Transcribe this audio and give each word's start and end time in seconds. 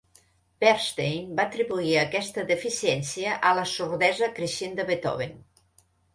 Bernstein 0.63 1.35
va 1.39 1.45
atribuir 1.49 1.93
aquesta 2.05 2.45
deficiència 2.53 3.37
a 3.51 3.53
la 3.61 3.67
sordesa 3.75 4.33
creixent 4.41 4.77
de 4.83 4.89
Beethoven. 4.91 5.39